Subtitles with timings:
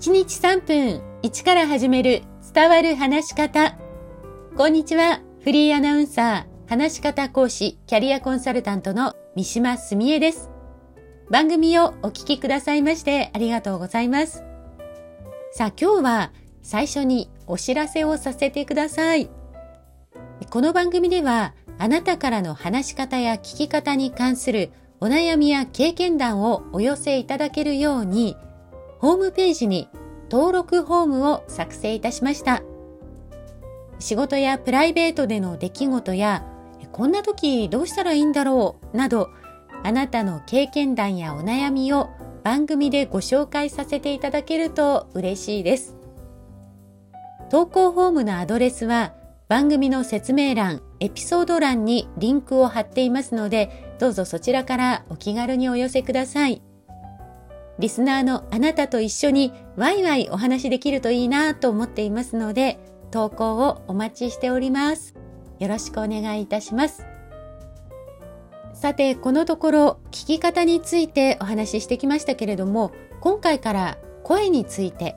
[0.00, 2.22] 1日3分1から始める
[2.54, 3.76] 伝わる話し方。
[4.56, 5.22] こんにちは。
[5.42, 10.50] フリーアナウンサー、話し方講師、キャリアコンサルタントの三島澄江です。
[11.30, 14.44] 番組をお聞きくださいましてありがとうございます。
[15.50, 19.28] さあ今日は最初にお知らせをさせてください。
[20.48, 24.70] この番組ではあなたからの話し方や聞き方に関する
[25.00, 28.36] お悩みや経験談をお寄せいただけるように
[28.98, 29.88] ホームページに
[30.30, 32.62] 登録フォームを作成いたしました。
[33.98, 36.44] 仕事やプライベートでの出来事や、
[36.92, 39.30] こんな時どうしたらいいんだろうなど、
[39.82, 42.08] あなたの経験談やお悩みを
[42.42, 45.96] 番組でご紹介させていただけると嬉しいです。
[47.50, 49.14] 投稿フォームのアドレスは
[49.48, 56.62] 番組の説明欄、エピソード欄にリンクを貼っていますので、どうぞそちらからお気軽にお寄せください。
[57.78, 62.78] リスナーのあなたと一緒にワイワイお話できるといいなと思っていますので、
[63.10, 65.14] 投稿をお待ちしております。
[65.58, 67.06] よろしくお願いいたします。
[68.74, 75.16] さて、このところ聞き方についてお話ししてきましたけれども、今回から声について、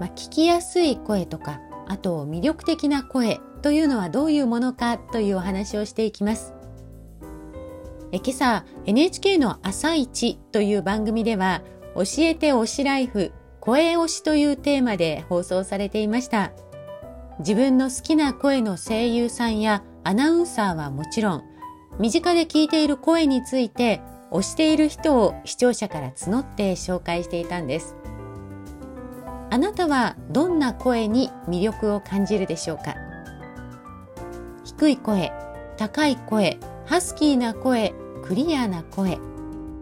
[0.00, 6.54] まあ、聞きやすい声とか、あと魅力的な声というのはどういうものかというお話をしていきます。
[8.12, 11.62] え今朝 NHK の朝一という番組では
[11.94, 16.52] 教えて推しライフ声推しというテーマで放送されていました。
[17.40, 21.44] 自分の好きな声の声優さんやアナウンサーはもちろん、
[21.98, 27.96] 身近で聞いている声について推している人を視聴者から募って紹介していたんです。
[29.50, 32.94] あなたはどんな声に魅力を感じるでしょうか？
[34.64, 35.32] 低い声、
[35.76, 39.18] 高い声、ハスキーな声、クリアな声。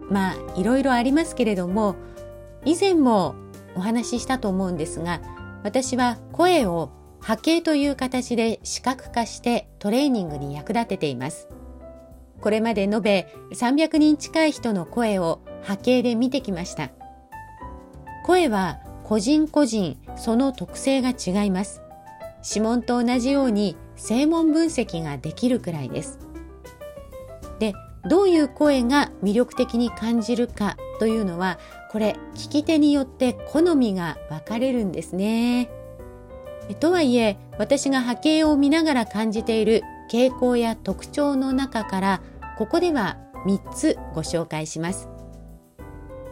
[0.09, 1.95] まあいろいろありますけれども
[2.65, 3.35] 以前も
[3.75, 5.21] お話ししたと思うんですが
[5.63, 11.49] 私は声を波形という形で視覚化してトレーニングに役立てています。
[12.39, 16.91] これまで延べ300人近い人の声を波形で見てきました。
[18.25, 21.81] 声は個人個人その特性が違います。
[22.47, 26.19] 指紋と同じように声紋分析ができるくらいです。
[27.59, 27.73] で
[28.07, 31.59] どういう声が魅力的に感じるかというのは
[31.91, 35.69] これ聞き手によって好みが分かれるんですね。
[36.79, 39.81] とはいえ私が波形を見ながら感じている
[40.11, 42.21] 傾向や特徴の中から
[42.57, 45.09] ここでは3つご紹介します。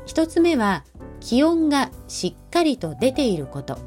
[0.08, 0.86] 1つ目は
[1.20, 3.78] 気温がしっかりと出ていること。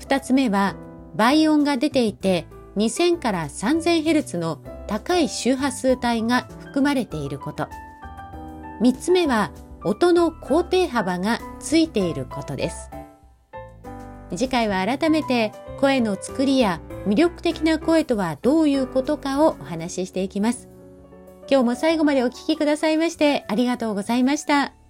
[0.00, 0.76] 2つ目は
[1.14, 7.68] 倍音が出ていて2000から 3000Hz の高い周波数帯が含まれていること。
[8.80, 9.52] 3つ目は
[9.84, 12.90] 音の高低幅がついていることです。
[14.30, 20.68] 次回は改めて声の作りや魅力的な声とはどういうことかをお話ししていきます。
[21.48, 24.85] 今日も最後までお聴きくださいましてありがとうございました。